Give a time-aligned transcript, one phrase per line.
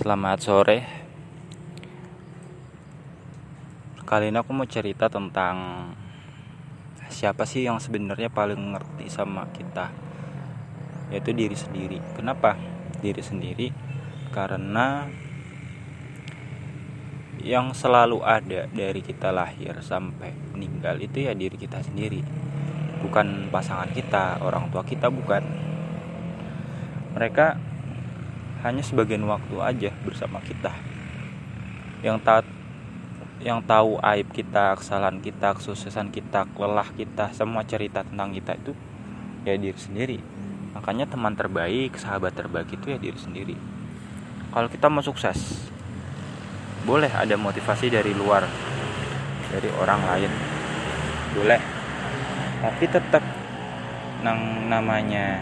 [0.00, 0.80] Selamat sore.
[4.00, 5.92] Kali ini aku mau cerita tentang
[7.12, 9.92] siapa sih yang sebenarnya paling ngerti sama kita,
[11.12, 12.00] yaitu diri sendiri.
[12.16, 12.56] Kenapa
[13.04, 13.76] diri sendiri?
[14.32, 15.04] Karena
[17.44, 22.24] yang selalu ada dari kita lahir sampai meninggal itu ya diri kita sendiri,
[23.04, 25.44] bukan pasangan kita, orang tua kita, bukan.
[27.12, 27.68] Mereka
[28.60, 30.72] hanya sebagian waktu aja bersama kita.
[32.04, 32.42] Yang tahu
[33.40, 38.72] yang tahu aib kita kesalahan kita kesuksesan kita lelah kita semua cerita tentang kita itu
[39.48, 40.18] ya diri sendiri.
[40.76, 43.56] Makanya teman terbaik sahabat terbaik itu ya diri sendiri.
[44.52, 45.70] Kalau kita mau sukses
[46.84, 48.44] boleh ada motivasi dari luar
[49.48, 50.32] dari orang lain.
[51.32, 51.60] Boleh.
[52.60, 53.24] Tapi tetap
[54.20, 55.40] nang namanya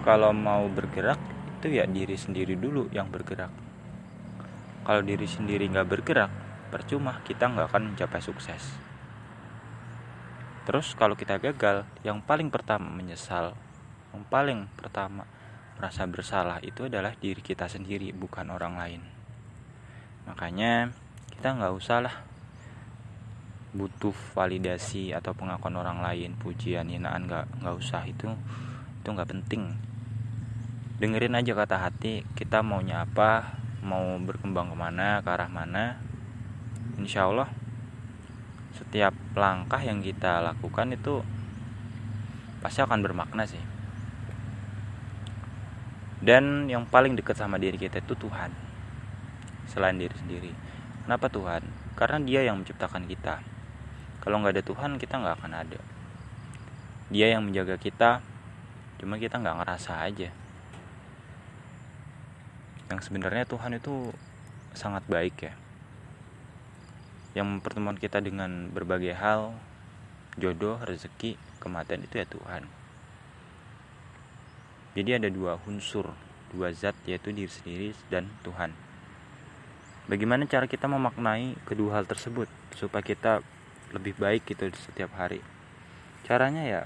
[0.00, 1.31] kalau mau bergerak
[1.62, 3.54] itu ya diri sendiri dulu yang bergerak.
[4.82, 6.26] Kalau diri sendiri nggak bergerak
[6.74, 8.74] percuma kita nggak akan mencapai sukses.
[10.66, 13.54] Terus kalau kita gagal yang paling pertama menyesal
[14.10, 15.22] yang paling pertama
[15.78, 19.02] merasa bersalah itu adalah diri kita sendiri bukan orang lain.
[20.26, 20.90] Makanya
[21.30, 22.16] kita nggak usah lah
[23.70, 28.02] butuh validasi atau pengakuan orang lain pujian hinaan nggak nggak usah.
[28.02, 28.34] Itu
[28.98, 29.91] itu nggak penting
[31.02, 35.98] dengerin aja kata hati kita maunya apa mau berkembang ke mana ke arah mana
[36.94, 37.50] insya Allah
[38.78, 41.26] setiap langkah yang kita lakukan itu
[42.62, 43.58] pasti akan bermakna sih.
[46.22, 48.54] Dan yang paling dekat sama diri kita itu Tuhan
[49.66, 50.54] selain diri sendiri.
[51.02, 51.66] Kenapa Tuhan?
[51.98, 53.42] Karena dia yang menciptakan kita.
[54.22, 55.80] Kalau nggak ada Tuhan kita nggak akan ada.
[57.10, 58.22] Dia yang menjaga kita
[59.02, 60.30] cuma kita nggak ngerasa aja
[62.90, 64.10] yang sebenarnya Tuhan itu
[64.72, 65.54] sangat baik ya.
[67.36, 69.56] Yang mempertemukan kita dengan berbagai hal
[70.40, 72.64] jodoh rezeki kematian itu ya Tuhan.
[74.92, 76.12] Jadi ada dua unsur
[76.52, 78.76] dua zat yaitu diri sendiri dan Tuhan.
[80.10, 83.40] Bagaimana cara kita memaknai kedua hal tersebut supaya kita
[83.96, 85.40] lebih baik gitu setiap hari?
[86.28, 86.82] Caranya ya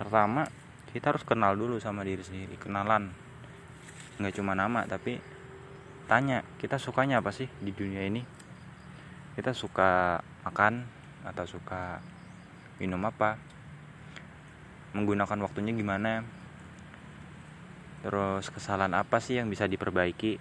[0.00, 0.48] pertama
[0.92, 3.12] kita harus kenal dulu sama diri sendiri kenalan
[4.16, 5.20] nggak cuma nama tapi
[6.06, 8.22] tanya kita sukanya apa sih di dunia ini?
[9.36, 10.86] Kita suka makan
[11.26, 12.00] atau suka
[12.80, 13.36] minum apa?
[14.96, 16.24] Menggunakan waktunya gimana?
[18.00, 20.38] Terus kesalahan apa sih yang bisa diperbaiki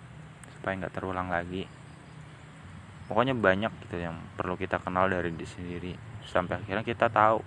[0.55, 1.65] supaya nggak terulang lagi?
[3.09, 5.93] Pokoknya banyak gitu yang perlu kita kenal dari diri sendiri.
[6.25, 7.41] Sampai akhirnya kita tahu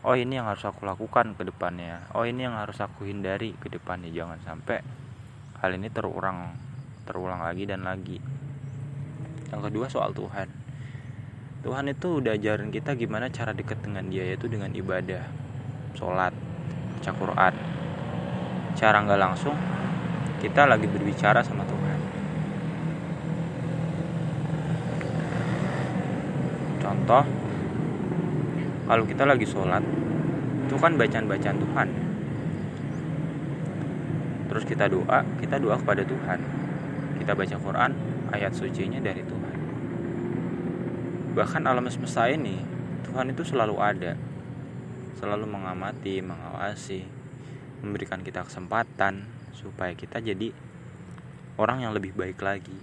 [0.00, 2.08] oh ini yang harus aku lakukan ke depannya.
[2.16, 4.08] Oh ini yang harus aku hindari ke depannya.
[4.08, 4.80] Jangan sampai
[5.60, 6.56] hal ini terulang
[7.04, 8.16] terulang lagi dan lagi.
[9.52, 10.48] Yang kedua soal Tuhan.
[11.60, 15.28] Tuhan itu udah ajarin kita gimana cara dekat dengan dia yaitu dengan ibadah
[15.92, 16.32] sholat
[17.00, 17.54] baca Quran.
[18.76, 19.56] Cara nggak langsung
[20.40, 21.98] kita lagi berbicara sama Tuhan.
[26.80, 27.24] Contoh
[28.88, 29.84] kalau kita lagi sholat
[30.68, 31.88] itu kan bacaan-bacaan Tuhan
[34.50, 36.40] terus kita doa kita doa kepada Tuhan.
[37.22, 37.90] Kita baca Quran
[38.34, 39.56] ayat sucinya dari Tuhan.
[41.38, 42.58] Bahkan alam semesta ini
[43.06, 44.18] Tuhan itu selalu ada.
[45.22, 47.06] Selalu mengamati mengawasi
[47.86, 49.24] memberikan kita kesempatan
[49.54, 50.50] supaya kita jadi
[51.60, 52.74] orang yang lebih baik lagi.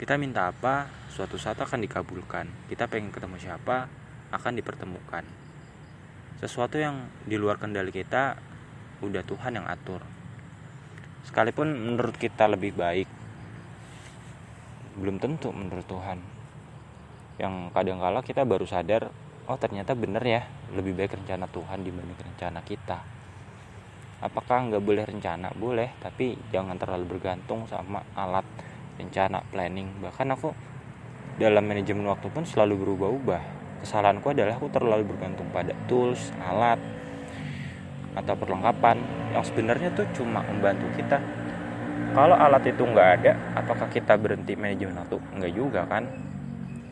[0.00, 2.48] Kita minta apa suatu saat akan dikabulkan.
[2.72, 3.86] Kita pengen ketemu siapa
[4.32, 5.22] akan dipertemukan.
[6.40, 8.49] Sesuatu yang di luar kendali kita
[9.00, 10.04] udah Tuhan yang atur.
[11.24, 13.08] Sekalipun menurut kita lebih baik
[15.00, 16.18] belum tentu menurut Tuhan.
[17.40, 19.08] Yang kadang kala kita baru sadar
[19.48, 20.42] oh ternyata bener ya
[20.76, 22.98] lebih baik rencana Tuhan dibanding rencana kita.
[24.20, 25.48] Apakah nggak boleh rencana?
[25.56, 28.44] Boleh tapi jangan terlalu bergantung sama alat
[29.00, 29.88] rencana planning.
[30.04, 30.52] Bahkan aku
[31.40, 33.42] dalam manajemen waktu pun selalu berubah-ubah.
[33.80, 36.76] Kesalahanku adalah aku terlalu bergantung pada tools alat
[38.14, 38.98] atau perlengkapan
[39.30, 41.18] yang sebenarnya tuh cuma membantu kita.
[42.10, 45.16] Kalau alat itu nggak ada apakah kita berhenti manajemen waktu?
[45.38, 46.04] Nggak juga kan.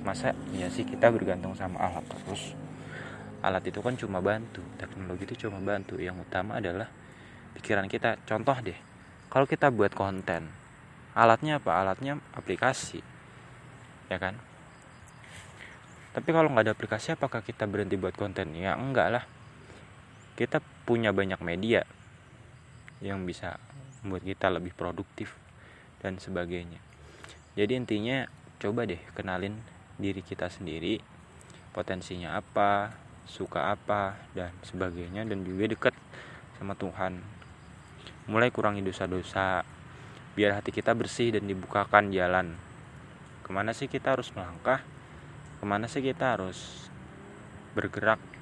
[0.06, 2.54] Masa ya sih kita bergantung sama alat terus.
[3.42, 5.98] Alat itu kan cuma bantu teknologi itu cuma bantu.
[5.98, 6.86] Yang utama adalah
[7.58, 8.22] pikiran kita.
[8.22, 8.78] Contoh deh
[9.26, 10.46] kalau kita buat konten
[11.18, 11.82] alatnya apa?
[11.82, 13.02] Alatnya aplikasi
[14.06, 14.38] ya kan?
[16.14, 18.54] Tapi kalau nggak ada aplikasi apakah kita berhenti buat konten?
[18.54, 19.24] Ya enggak lah
[20.38, 21.82] kita punya banyak media
[23.02, 23.58] yang bisa
[24.06, 25.34] membuat kita lebih produktif
[25.98, 26.78] dan sebagainya.
[27.58, 28.22] Jadi intinya
[28.62, 29.58] coba deh kenalin
[29.98, 31.02] diri kita sendiri
[31.74, 32.94] potensinya apa
[33.26, 35.94] suka apa dan sebagainya dan juga dekat
[36.62, 37.18] sama Tuhan.
[38.30, 39.66] Mulai kurangi dosa-dosa
[40.38, 42.54] biar hati kita bersih dan dibukakan jalan.
[43.42, 44.86] Ke mana sih kita harus melangkah?
[45.58, 46.86] Ke mana sih kita harus
[47.74, 48.37] bergerak